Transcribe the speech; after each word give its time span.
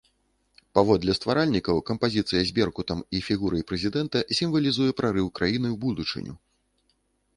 Паводле 0.77 1.11
стваральнікаў, 1.17 1.81
кампазіцыя 1.89 2.41
з 2.49 2.55
беркутам 2.59 2.99
і 3.19 3.23
фігурай 3.27 3.63
прэзідэнта 3.73 4.17
сімвалізуе 4.41 4.91
прарыў 5.03 5.27
краіны 5.41 5.67
ў 5.75 5.77
будучыню. 5.89 6.33